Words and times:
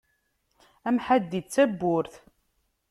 Amḥaddi 0.87 1.39
d 1.45 1.47
tabburt. 1.53 2.13